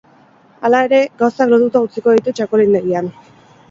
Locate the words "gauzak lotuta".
1.23-1.85